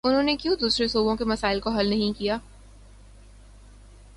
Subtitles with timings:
[0.03, 2.37] انہوں نے کیوں دوسرے صوبوں کے مسائل کو حل نہیں کیا؟